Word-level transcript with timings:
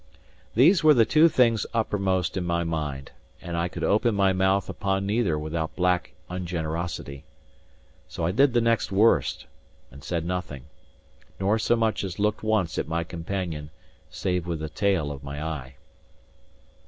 These 0.55 0.83
were 0.83 0.95
the 0.95 1.05
two 1.05 1.29
things 1.29 1.67
uppermost 1.75 2.35
in 2.35 2.43
my 2.43 2.63
mind; 2.63 3.11
and 3.39 3.55
I 3.55 3.67
could 3.67 3.83
open 3.83 4.15
my 4.15 4.33
mouth 4.33 4.67
upon 4.67 5.05
neither 5.05 5.37
without 5.37 5.75
black 5.75 6.13
ungenerosity. 6.27 7.23
So 8.07 8.25
I 8.25 8.31
did 8.31 8.53
the 8.53 8.61
next 8.61 8.91
worst, 8.91 9.45
and 9.91 10.03
said 10.03 10.25
nothing, 10.25 10.63
nor 11.39 11.59
so 11.59 11.75
much 11.75 12.03
as 12.03 12.17
looked 12.17 12.41
once 12.41 12.79
at 12.79 12.87
my 12.87 13.03
companion, 13.03 13.69
save 14.09 14.47
with 14.47 14.57
the 14.57 14.69
tail 14.69 15.11
of 15.11 15.23
my 15.23 15.39
eye. 15.39 15.75